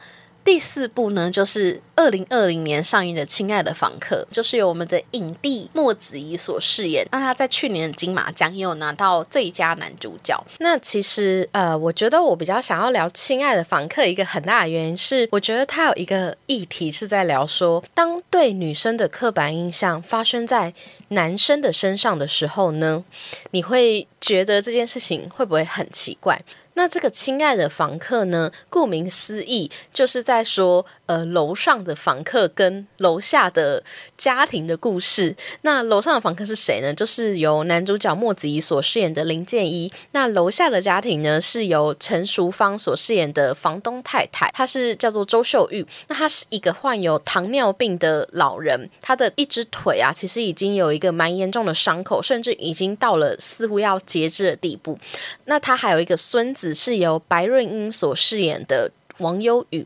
[0.49, 7.07] 第四部呢，就是二零二零年上映的《亲爱的房客》，就是由我们的影帝莫子仪所饰演。
[7.11, 10.43] 那他在去年的金马奖也有拿到最佳男主角。
[10.57, 20.73] 那其实呃，我觉得我比较想要聊《亲爱的房客》，一个很大的原因是，我觉得他有一个议题是在聊说，当对女生的刻板印象发生在
[21.09, 23.03] 男生的身上的时候呢，
[23.51, 26.41] 你会觉得这件事情会不会很奇怪？
[26.75, 28.49] 那这个亲爱的房客呢？
[28.69, 33.83] 顾名思义，就是在说，呃，楼上的房客跟楼下的
[34.17, 35.35] 家庭的故事。
[35.63, 36.93] 那楼上的房客是谁呢？
[36.93, 39.91] 就是由男主角莫子怡所饰演的林建一。
[40.11, 45.85] 那楼下的家庭呢，是由陈淑芳所饰演的房东太太，她是叫做周秀玉。
[46.07, 54.97] 那她是一个患有糖尿病的老人，她的一只腿啊，其实已经有一个蛮严重的伤口，甚至已经到了似乎要截肢的地步。
[55.45, 56.75] 那他还有一个孙子。
[56.79, 59.85] 是由白润英所饰演的王优宇。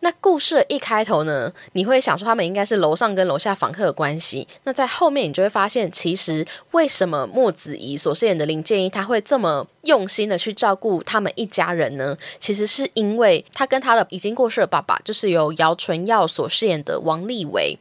[0.00, 4.48] 那故事一开头呢，你会想说他们应该是楼上跟楼下访客的关系。
[4.64, 12.16] 那在后面你就会发现，其实为什么莫子怡所饰演的林建一他会这么用心的去照顾他们一家人呢？
[12.40, 17.78] 其实是因为他跟他的已经过世的爸爸，就是由姚纯耀所饰演的王立维。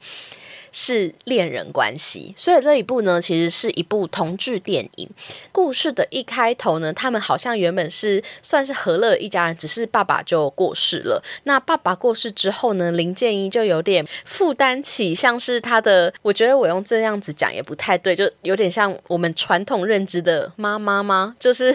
[0.78, 5.10] 是恋人关系，所以这一部呢，其实是一部同志电影。
[5.54, 11.24] 故事的一开头呢，他们好像原本是算是和乐一家人，只是爸爸就过世了。
[11.44, 21.38] 那爸爸过世之后呢，林建一就有点负担起，像是他的，我觉得我用这样子讲也不太对，就有点像我们传统认知的妈妈吗？
[21.40, 21.74] 就是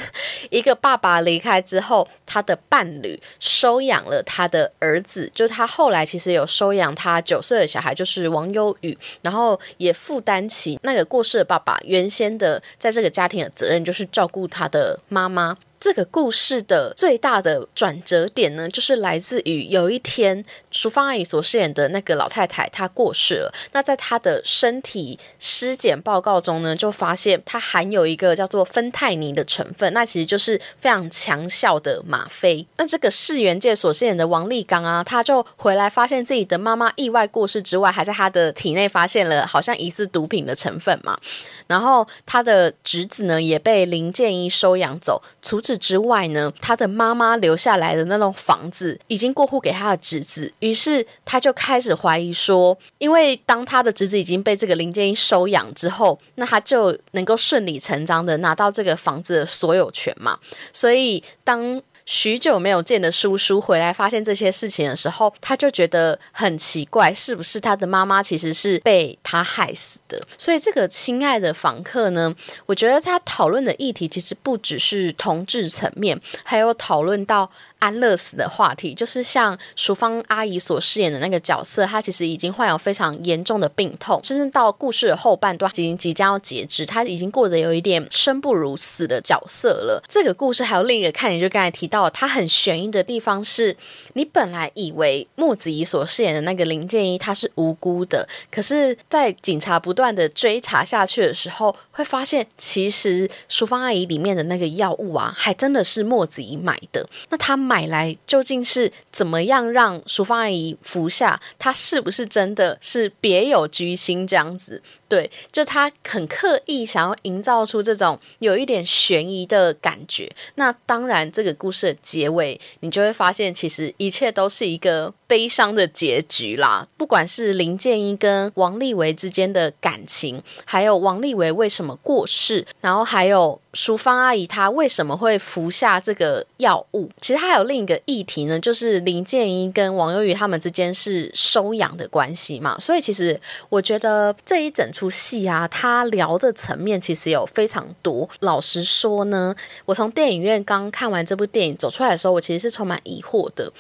[0.50, 8.89] 一个爸爸离开之后，他的伴侣收养了他的儿子，就他后来其实有收养他九岁的小孩，就是王优宇。
[9.22, 15.57] 然后也负担起那个过世的爸爸原先的在这个家庭的责任，就是照顾他的妈妈。
[15.80, 23.52] 这个故事的最大的转折点呢，就是来自于有一天，淑芳阿姨所饰演的那个老太太她过世了。
[23.72, 32.66] 那在她的身体尸检报告中呢，就发现她含有一个叫做芬太尼的成分，那其实就是非常强效的吗啡。
[32.76, 41.18] 那这个世元界所饰演的王立刚啊，他就回来发现自己的妈妈意外过世之外，还在他的体内发现了好像疑似毒品的成分嘛。
[41.66, 45.22] 然后他的侄子呢，也被林建一收养走。
[45.40, 60.38] 除此之外呢，他的妈妈留下来的那栋房子已经过户给他的侄子，于是他就开始怀疑说，因为当他的侄子已经被这个林建英收养之后，那他就能够顺理成章的拿到这个房子的所有权嘛，
[60.72, 61.80] 所以当。
[62.06, 70.20] 许久没有见的叔叔回来，发现这些事情的时候，他就觉得很奇怪，是不是他的妈妈其实是被他害死的？
[70.36, 72.34] 所以这个亲爱的房客呢，
[72.66, 77.50] 我觉得他讨论的议题其实不只是同志层面，还有讨论到。
[77.80, 90.02] 安乐死的话题，就是像淑芳阿姨所饰演的那个角色，她其实已经患有非常严重的病痛，甚至到故事的后半段，已经即将要截肢，她已经过得有一点生不如死的角色了。
[90.06, 93.74] 这个故事还有另一个看点，就刚才提到，它很悬疑的地方是，
[94.12, 107.08] 你本来以为木子怡所饰演的那个林建一他是无辜的，可是，在警察不断的追查下去的时候，会发现其实淑芳阿姨里面的那个药物啊，还真的是莫子怡买的。
[107.30, 107.69] 那他。
[107.70, 111.40] 买来究竟是怎么样让淑芳阿姨服下？
[111.56, 114.83] 他是不是真的是别有居心这样子？
[115.09, 120.28] 对，就他很刻意想要营造出这种有一点悬疑的感觉。
[120.56, 126.88] 那当然，这个故事的结尾，你就会发现，其实一切都是一个悲伤的结局啦。
[126.96, 133.61] 不管是林建一跟王立维之间的感情，还有王立维为什么过世，然后还有。
[133.72, 137.09] 淑芳阿姨她为什么会服下这个药物？
[137.20, 142.76] 其实还有另一个议题呢，就是林建英跟王悠宇他们之间是收养的关系嘛。
[142.80, 148.29] 所以其实我觉得这一整出戏啊，他聊的层面其实有非常多。
[148.40, 149.54] 老实说呢，
[149.85, 153.73] 我从电影院刚看完这部电影走出来的时候，我其实是充满疑惑的。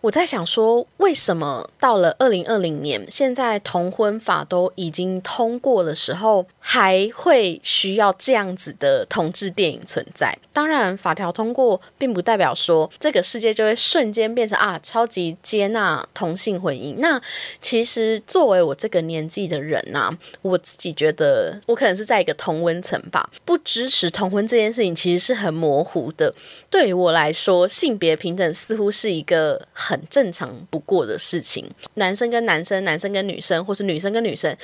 [0.00, 10.36] 我在想说，为什么到了二零二零年，现在同婚法都已经通过的时候，还会需要这样子的同志电影存在？
[10.52, 16.94] 当然，法条通过并不代表说这个世界就会瞬间变成啊超级接纳同性婚姻。
[16.98, 17.20] 那
[17.60, 26.32] 其实作为我这个年纪的人呐，我自己觉得我可能是在一个同温层吧，不支持同婚这件事情其实是很模糊的。
[26.70, 34.56] 对于我来说，性别平等似乎是一个很正常不过的事情，男生跟男生，男生跟女生，或是女生跟女生。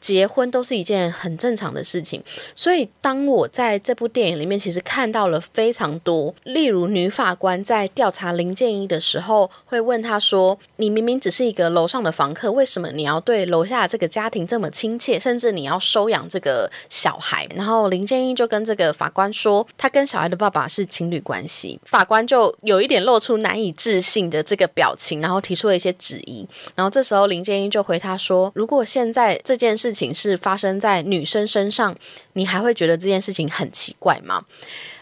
[0.00, 2.22] 结婚都是一件很正常的事情，
[2.54, 26.46] 所以当我在这部电影里面，其实看到了非常多，例如女法官在调查林建一的时候，会问他说：“你明明只是一个楼上的房客，为什么你要对楼下这个家庭这么亲切，甚至你要收养这个小孩？”然后林建一就跟这个法官说：“他跟小孩的爸爸是情侣关系。”法官就有一点露出难以置信的这个表情，然后提出了一些质疑。
[26.74, 31.96] 然后这时候林建一就回他说：“如果现在这件事。”事情是发生在女生身上，
[32.32, 34.44] 你还会觉得这件事情很奇怪吗？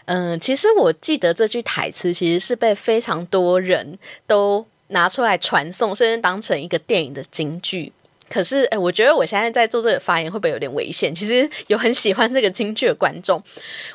[0.05, 7.91] 嗯，其实我记得这句台词其实是被非常多人都拿出来传颂，甚至当成一个电影的金句。
[8.27, 11.13] 可是，哎，我觉得我现在在做这个发言会不会有点危险？
[11.13, 13.41] 其实有很喜欢这个京剧的观众，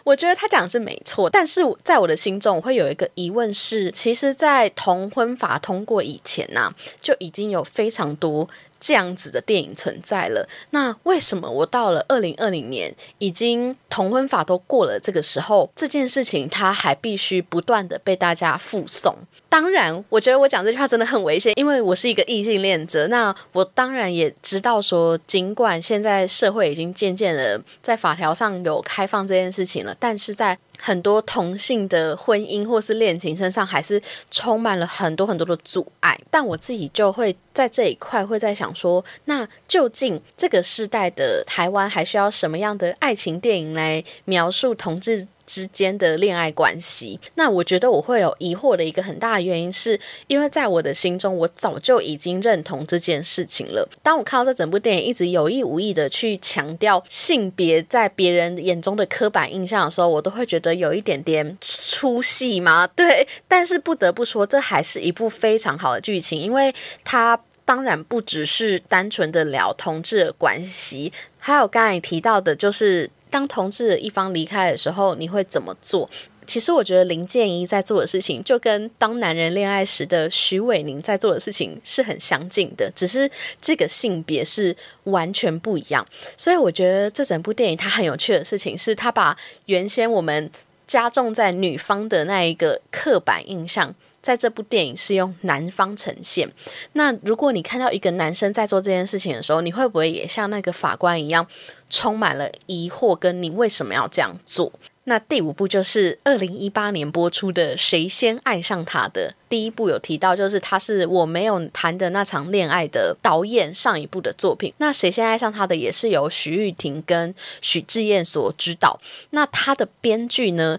[0.05, 8.49] 我觉得他讲的是没错，但是在我的心中，我会有一个疑问是：其实，在同婚法通过以前呢，就已经有非常多。
[8.80, 19.14] 这样子的电影存在了，那为什么我到了二零二零年，已经同婚法都过了这个时候，这件事情它还必须不断的被大家附送？
[19.50, 23.06] 当然，我觉得我讲这句话真的很危险，因为我是一个异性恋者。
[23.08, 34.00] 那我当然也知道说，尽管现在社会已经渐渐的在法条上有开放这件事情了，但是在很多同性的婚姻或是恋情身上，还是
[34.30, 36.18] 充满了很多很多的阻碍。
[36.30, 45.26] 但我自己就会在这一块会在想说，那究竟这个时代的台湾还需要什么样的爱情电影来描述同志？
[45.51, 49.98] 之间的恋爱关系，那我觉得我会有疑惑的一个很大的原因，是
[50.28, 53.88] 因为在我的心中，我早就已经认同这件事情了。
[54.01, 62.86] 当我看到这整部电影一直有意无意的去强调性别在别人眼中的刻板印象的时候，我都会觉得有一点点出戏吗？
[62.94, 66.72] 对，但是不得不说，这还是一部非常好的剧情，因为
[67.03, 73.11] 它当然不只是单纯的聊同志的关系，还有刚才提到的，就是。
[73.30, 76.10] 当同志一方离开的时候，你会怎么做？
[76.46, 86.04] 其实我觉得林建一在做的事情，就跟当男人恋爱时的徐伟宁在做的事情是很相近的，只是这个性别是完全不一样。
[86.36, 90.50] 所以我觉得这整部电影它很有趣的事情，是它把原先我们
[90.88, 93.94] 加重在女方的那一个刻板印象。
[94.22, 96.50] 在这部电影是用男方呈现。
[96.92, 101.46] 那如果你看到一个男生在做这件事情的时候，你会不会也像那个法官一样，
[101.88, 103.14] 充满了疑惑？
[103.14, 104.72] 跟你为什么要这样做？
[105.04, 109.32] 那第五部就是二零一八年播出的《谁先爱上他的》。
[109.48, 114.72] 第一部有提到，就是他是我没有谈的那场恋爱的导演上一部的作品。
[114.76, 119.00] 那《谁先爱上他的》也是由徐玉婷跟许志燕所指导。
[119.30, 120.78] 那他的编剧呢？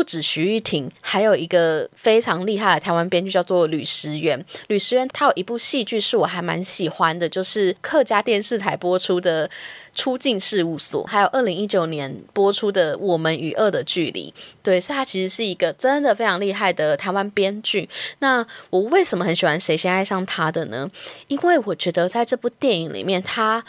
[0.00, 4.42] 不止徐玉婷，还有一个非常厉害的台湾编剧叫做吕石原。
[4.68, 9.46] 吕石原他有一部戏剧是我还蛮喜欢的，就是客家电视台播出的
[9.94, 14.32] 《出境事务所》，还有二零一九年播出的《我们与恶的距离》。
[14.62, 17.86] 对，所以他其实是一个真的非常厉害的台湾编剧。
[18.20, 20.90] 那我为什么很喜欢《谁先爱上他的》呢？
[21.28, 23.62] 因为我觉得在这部电影里面，他。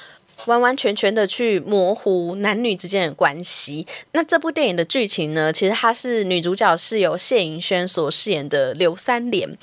[0.46, 3.86] 完完全全的去模糊男女之间的关系。
[4.14, 5.52] 那这部电影的剧情呢？
[5.54, 9.58] 其实它是女主角是由谢盈萱所饰演的刘三连，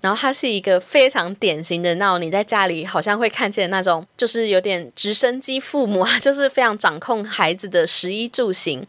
[0.00, 8.86] 然后她是一个非常典型的那种你在家里好像会看见那种，就是有点直升机父母啊，就是非常掌控孩子的食衣住行。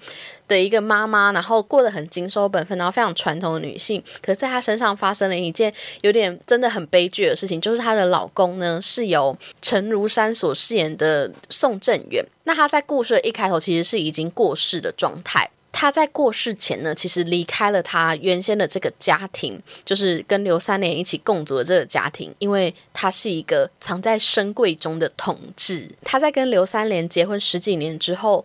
[0.47, 12.25] 的一个妈妈，然后过得很谨守本分，然后非常传统的女性，可是在她身上发生了一件有点真的很悲剧的事情，就是她的老公呢是由陈如山所饰演的宋振元。
[12.43, 15.49] 那他在故事的一开头其实是已经过世的状态。
[15.79, 25.87] 他在过世前呢，其实离开了他原先的这个家庭，就是跟刘三连一起共组的这个家庭，因为他是一个藏在深柜中的同志。
[26.03, 28.43] 他在跟刘三连结婚十几年之后，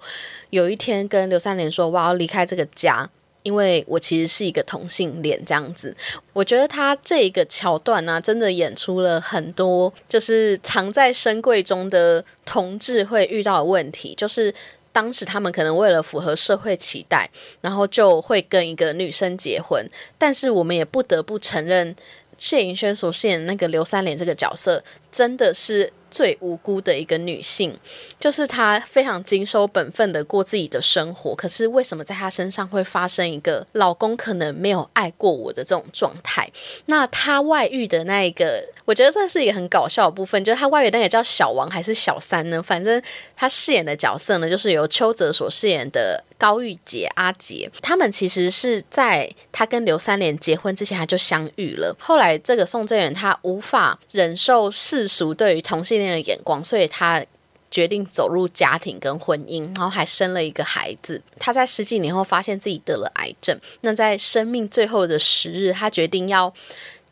[0.50, 3.08] 有一天跟刘三连说：“我要离开这个家。”
[3.44, 5.96] 因为我其实是一个同性恋，这样子，
[6.34, 14.54] 我觉得他这个桥段呢，真的演出了很多，就是藏在深柜中的同志会遇到的问题，就是
[14.92, 17.28] 当时他们可能为了符合社会期待，
[17.60, 19.84] 然后就会跟一个女生结婚，
[20.18, 21.96] 但是我们也不得不承认，
[22.38, 25.92] 谢盈萱所饰演那个刘三连这个角色，真的是。
[26.12, 27.74] 最无辜的一个女性，
[28.20, 31.34] 就是她非常谨守本分的过自己的生活。
[31.34, 36.46] 可是为什么在她身上会发生一个老公可能没有爱过我的这种状态？
[36.84, 42.62] 那她外遇的那一个，我觉得这是一个很搞笑的部分，就是他外遇那个叫小王还是小三呢？
[42.62, 43.02] 反正
[43.36, 47.68] 他饰演的角色呢，就是由邱泽所饰演的高玉洁阿杰。
[47.82, 51.96] 他们其实是在他跟刘三连结婚之前他就相遇了。
[51.98, 56.12] 后来这个宋正元他无法忍受世俗对于同性恋。
[56.12, 57.24] 的眼光，所以他
[57.70, 61.22] 决定走入家庭跟婚姻，然后还生了一个孩子。
[61.38, 66.52] 他在十几年后发现自己得了癌症，那在生命最后的时日，他决定要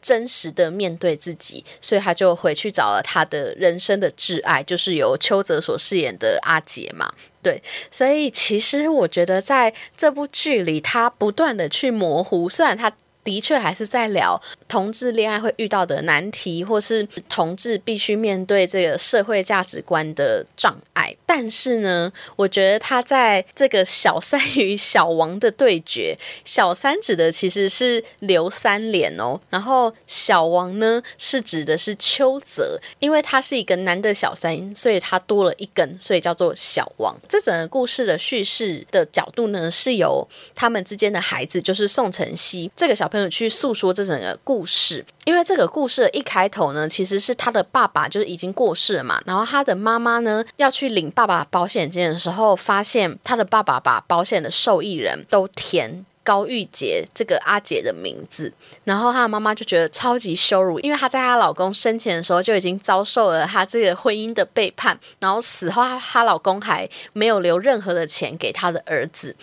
[0.03, 7.13] 真实的面对自己，所以他就回去找了他的人生的挚爱，就是由邱泽所饰演的阿杰嘛。
[7.43, 12.93] 对，所以其实我觉得在这部剧里，他不断的去模糊，虽然他。
[13.23, 21.15] 的确还是在聊同志恋爱会遇到的难题，或是同志必须面对这个社会价值观的障碍。
[21.27, 37.15] 但是呢，我觉得他在这个小三与小王的对决，小三指的其实是刘三连哦，然后小王呢是指的是邱泽，因为他是一个男的小三，所以他多了一根，所以叫做小王。
[37.29, 43.10] 这整个故事的叙事的角度呢，是由他们之间的孩子，就是宋晨曦这个小。
[43.11, 56.07] 朋友去诉说这整个故事，因为这个故事的一开头呢，其实是他的爸爸就是已经过世了嘛，然后他的妈妈呢要去领爸爸保险金的时候，发现他的爸爸把保险的受益人都填。
[56.23, 58.53] 高玉洁这个阿姐的名字，
[58.85, 69.35] 然后她的妈妈就觉得超级羞辱，因为她在她老公生前的时候就已经遭受了她这个婚姻的背叛，然后死后她老公还没有留任何的钱给她的儿子，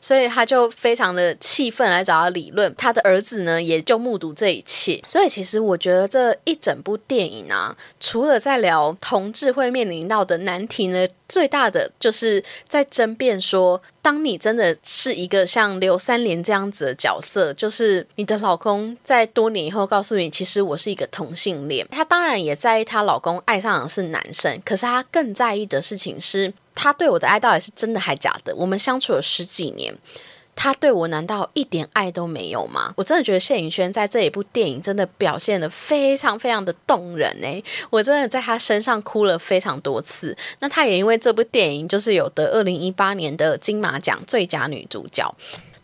[0.00, 2.74] 所以她就非常的气愤来找他理论。
[2.76, 11.06] 她的儿子呢也就目睹这一切，所以其实我觉得这一整部电影啊，除了在聊同志会面临到的难题呢。
[11.32, 21.88] 最大的就是在争辩说，当你真的是一个像刘三连这样子的角色，就是你的老公在多年以后告诉你，其实我是一个同性恋。
[21.90, 28.54] 她当然也在意她老公爱上的是男生，可是她更在意的事情是，他对我的爱到底是真的还假的？
[28.54, 29.94] 我们相处了十几年。
[30.54, 32.92] 他对我难道一点爱都没有吗？
[32.96, 40.36] 我真的觉得谢颖轩在这一部电影真的表现的非常非常的动人诶，我真的在她身上哭了非常多次。
[40.60, 45.34] 那她也因为这部电影就是有得二零一八年的金马奖最佳女主角。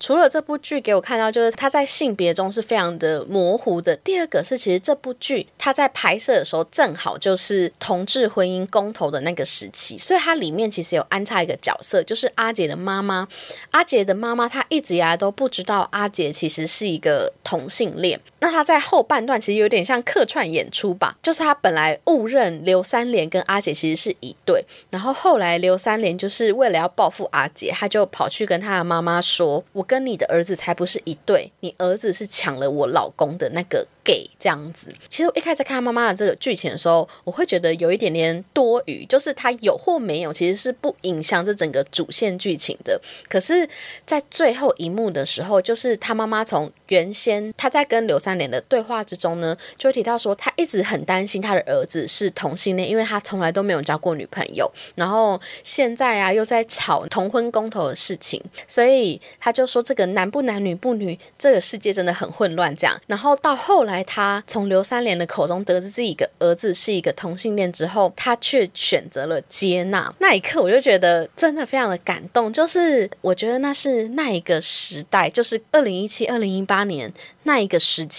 [0.00, 3.96] 除了这部剧给我看到，就是他在性别中是非常的模糊的。
[3.96, 13.26] 第二个是，其实这部剧他在拍摄的时候正好就是同志婚姻公投的那个时期，所以它里面其实有安插一个角色，就是阿杰的妈妈。
[13.72, 18.20] 阿杰的妈妈她一直以来都不知道阿杰其实是一个同性恋。
[18.40, 42.98] 那他在后半段其实有点像客串演出吧，就是他本来误认刘三连跟阿杰其实是一对，然后后来刘三连就是为了要报复阿杰，他就跑去跟他的妈妈说：“我跟你的儿子才不是一对，你儿子是抢了我老公的那个。” gay 这样子，其实我一开始看他妈妈的这个剧情的时候，我会觉得有一点点多余，就是他有或没有，其实是不影响这整个主线剧情的。
[43.28, 43.68] 可是，
[44.06, 62.74] 在最后一幕的时候，就是他妈妈从原先他在跟刘三三连的对话之中呢，就提到说，他一直很担心他的儿子是同性恋，因为他从来都没有交过女朋友，然后现在啊又在吵同婚公投的事情，所以他就说这个男不男女不女，这个世界真的很混乱。
[62.74, 64.04] 这样，然后到后来。
[64.08, 70.10] 他从刘三连的口中得知自己的儿子是一个同性恋之后，他却选择了接纳。
[70.18, 72.50] 那一刻，我就觉得真的非常的感动。
[72.50, 77.12] 就是我觉得那是那一个时代，就是二零一七、二零一八年
[77.42, 78.17] 那一个时期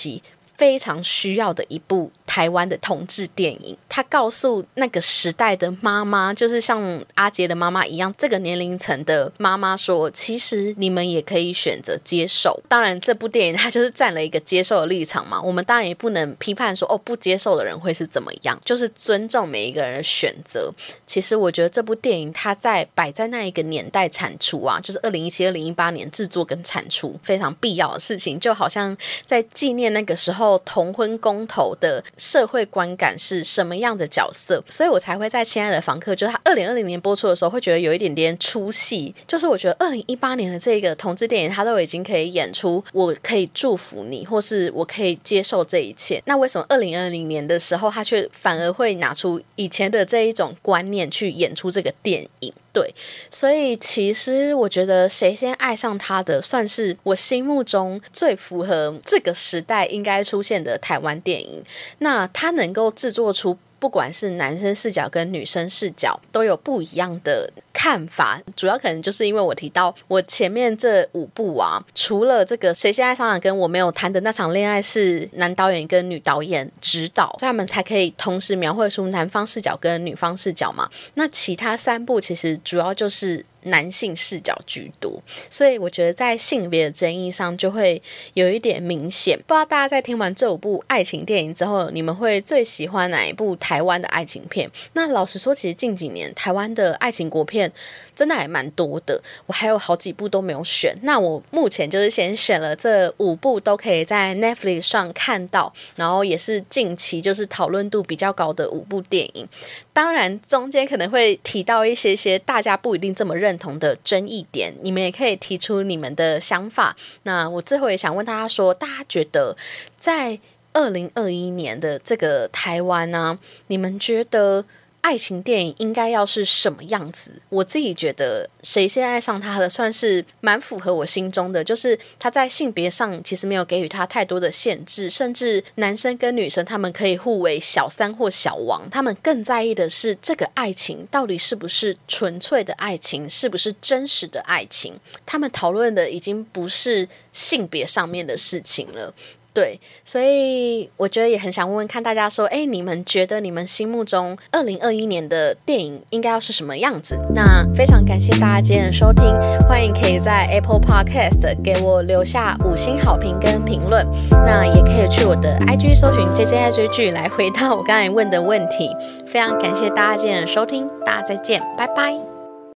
[0.56, 12.62] 非常需要的一步台湾的同志电影，它告诉那个时代的妈妈，就是像阿杰的妈妈一样，这个年龄层的妈妈说，其实你们也可以选择接受。
[12.68, 20.72] 当然，这部电影它就是站了一个接受的立场嘛， 我们当然也不能批判说哦，不接受的人会是怎么样，就是尊重每一个人的选择。
[21.08, 39.16] 其实我觉得这部电影它在摆在那一个年代产出啊，就是二零一七、二零一八年制作跟产出非常必要的事情，就好像在纪念那个时候同婚公投的社会观感是什么样的角色，所以我才会在《亲爱的房客》就是他二零二零年播出的时候，会觉得有一点点出戏。
[39.26, 46.22] 就是我觉得二零一八年的这个同志电影，他都已经可以演出，我可以祝福你，或是我可以接受这一切。
[46.26, 52.54] 那为什么二零二零年的时候，他却反而会拿出以前的这一种观念去演出这个电影？
[52.72, 52.94] 对，
[53.32, 61.64] 所以其实我觉得谁先爱上他的，算是我心目中最符合这个时代应该出现的台湾电影。
[62.00, 63.58] 那他能够制作出。
[63.80, 67.50] 不管是男生视角跟女生视角，都有不一样的
[67.80, 68.42] 看法。
[68.58, 80.90] 主要可能就是因为我提到我前面这五部啊，除了这个谁先爱上了跟我没有谈的那场恋爱是男导演跟女导演指导，所以他们才可以同时描绘出男方视角跟女方视角嘛。
[81.14, 83.46] 那其他三部其实主要就是。
[83.64, 88.02] 男性视角居多，所以我觉得在性别的争议上就会
[88.34, 89.38] 有一点明显。
[89.40, 94.72] 不知道大家在听完这五部爱情电影之后，你们会最喜欢哪一部台湾的爱情片？
[94.94, 97.69] 那老实说，其实近几年台湾的爱情国片
[98.16, 100.96] 真的还蛮多的，我还有好几部都没有选。
[101.04, 109.48] 那我目前就是先选了这五部，都可以在 Netflix 上看到，然后也是近期就是讨论度比较高的五部电影。
[109.94, 116.96] 当然，中间可能会提到一些些大家不一定这么认同的争议点，你们也可以提出你们的想法。
[117.24, 119.56] 那我最后也想问大家说，大家觉得
[119.98, 120.40] 在
[120.74, 124.66] 二零二一年的这个台湾呢，你们觉得？
[125.02, 127.42] 爱情电影应该要是什么样子？
[127.50, 131.64] 我自己觉得，谁先爱上他的，算是蛮符合我心中的。
[131.64, 138.90] 就是他在性别上其实没有给予他太多的限制，甚至男生跟女生他们可以互为小三或小王。
[138.90, 144.94] 他们更在意的是这个爱情到底是不是纯粹的爱情，是不是真实的爱情。
[145.26, 149.14] 他们讨论的已经不是性别上面的事情了。
[149.54, 157.20] 对，所以我觉得也很想问问看大家说，哎，你们觉得你们心目中二零二一年的电影应该要是什么样子？
[157.34, 159.26] 那非常感谢大家今天的收听，
[159.68, 164.06] 欢迎可以在 Apple Podcast 给我留下五星好评跟评论，
[164.46, 168.96] 那也可以去我的 IG 搜寻 JJ 爱追剧来回答我刚才问的问题。
[169.26, 172.39] 非常感谢大家今天的收听，大家再见，拜拜。